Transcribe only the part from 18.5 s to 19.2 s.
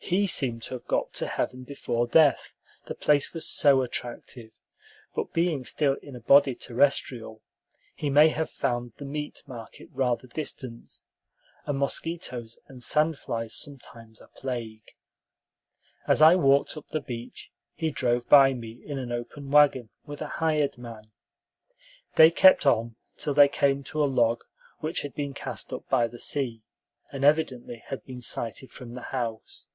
me in an